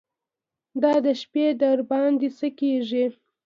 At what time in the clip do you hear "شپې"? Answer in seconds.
1.21-1.45